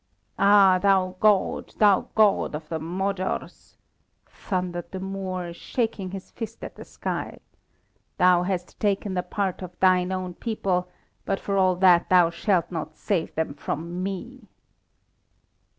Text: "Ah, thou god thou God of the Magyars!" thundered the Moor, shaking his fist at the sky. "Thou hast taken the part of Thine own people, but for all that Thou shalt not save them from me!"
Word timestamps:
"Ah, 0.39 0.79
thou 0.81 1.15
god 1.19 1.75
thou 1.77 2.07
God 2.15 2.55
of 2.55 2.69
the 2.69 2.79
Magyars!" 2.79 3.77
thundered 4.25 4.89
the 4.91 4.99
Moor, 4.99 5.53
shaking 5.53 6.09
his 6.09 6.31
fist 6.31 6.63
at 6.63 6.75
the 6.75 6.83
sky. 6.83 7.37
"Thou 8.17 8.41
hast 8.41 8.79
taken 8.79 9.13
the 9.13 9.21
part 9.21 9.61
of 9.61 9.79
Thine 9.79 10.11
own 10.11 10.33
people, 10.33 10.89
but 11.23 11.39
for 11.39 11.55
all 11.55 11.75
that 11.75 12.09
Thou 12.09 12.31
shalt 12.31 12.71
not 12.71 12.97
save 12.97 13.35
them 13.35 13.53
from 13.53 14.01
me!" 14.01 14.47